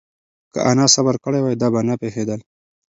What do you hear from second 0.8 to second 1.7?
صبر کړی وای، دا